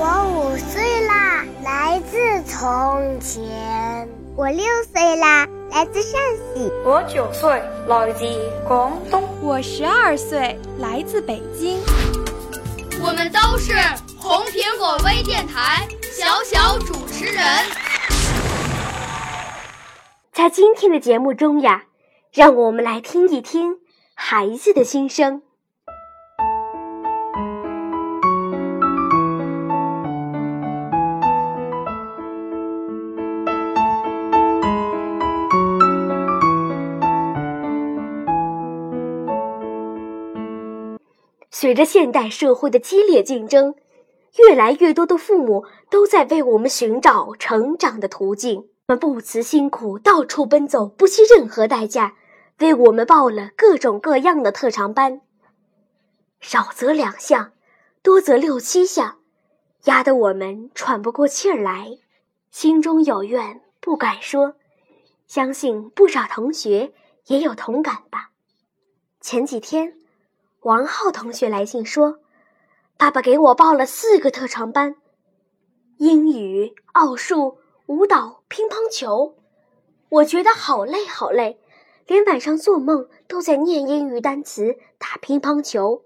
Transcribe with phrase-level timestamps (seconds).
[0.00, 3.42] 我五岁啦，来自从前；
[4.36, 6.20] 我六岁啦，来自陕
[6.54, 7.50] 西；我九岁，
[7.88, 8.24] 来自
[8.64, 11.80] 广东；我十二岁，来自北京。
[13.02, 13.74] 我们都是
[14.16, 17.44] 红苹果微电台小小主持人。
[20.32, 21.86] 在今天的节目中呀，
[22.32, 23.78] 让我们来听一听
[24.14, 25.42] 孩子的心声。
[41.60, 43.74] 随着现代社会的激烈竞争，
[44.36, 48.58] 越来越多的父母都在为我们寻找成长的途径。
[48.86, 52.14] 我们不辞辛苦，到处奔走，不惜任何代价，
[52.60, 55.20] 为我们报了各种各样的特长班。
[56.38, 57.50] 少则两项，
[58.04, 59.16] 多则六七项，
[59.86, 61.98] 压得我们喘不过气儿来，
[62.52, 64.54] 心中有怨不敢说。
[65.26, 66.92] 相信不少同学
[67.26, 68.30] 也有同感吧。
[69.20, 69.97] 前几天。
[70.62, 72.18] 王浩同学来信说
[72.98, 74.96] ：“爸爸给我报了四个特长班，
[75.98, 79.36] 英语、奥数、舞蹈、乒乓球。
[80.08, 81.60] 我觉得好累好累，
[82.08, 86.02] 连晚上做梦都在念英语单词、打乒乓球。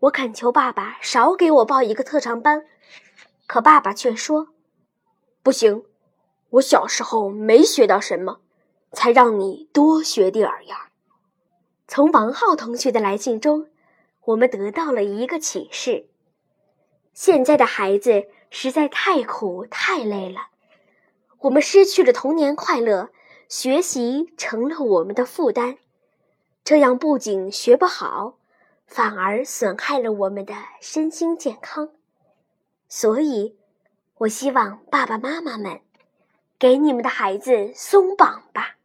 [0.00, 2.66] 我恳求爸爸少给我报一个特长班，
[3.46, 4.48] 可爸爸却说
[5.44, 5.84] ：‘不行，
[6.50, 8.40] 我小时候没学到什么，
[8.90, 10.90] 才让你多学点儿呀。’”
[11.88, 13.68] 从王浩同学的来信中，
[14.24, 16.08] 我们得到了一个启示：
[17.14, 20.48] 现在的孩子实在太苦太累了，
[21.42, 23.10] 我们失去了童年快乐，
[23.48, 25.78] 学习成了我们的负担，
[26.64, 28.36] 这样不仅学不好，
[28.86, 31.90] 反而损害了我们的身心健康。
[32.88, 33.56] 所以，
[34.18, 35.80] 我希望爸爸妈妈们
[36.58, 38.76] 给你们的孩子松绑吧，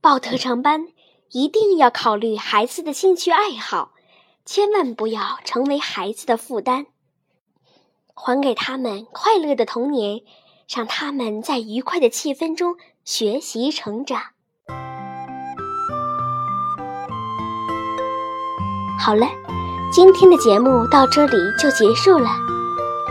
[0.00, 0.88] 报特长班。
[1.30, 3.92] 一定要考虑孩子的兴趣爱好，
[4.46, 6.86] 千万不要成为孩子的负担。
[8.14, 10.22] 还给他们快乐的童年，
[10.74, 14.22] 让他们在愉快的气氛中学习成长。
[18.98, 19.26] 好了，
[19.92, 22.30] 今天的节目到这里就结束了。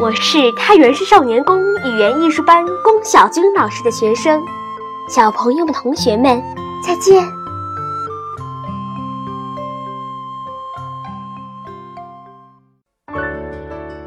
[0.02, 4.44] 我是太原市少年宫语言艺术班龚小军老师的学生，
[5.08, 6.44] 小朋友们、同学们，
[6.84, 7.24] 再见。